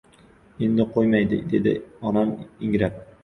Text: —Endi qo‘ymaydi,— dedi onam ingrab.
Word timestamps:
—Endi 0.67 0.85
qo‘ymaydi,— 0.95 1.39
dedi 1.53 1.75
onam 2.13 2.31
ingrab. 2.71 2.99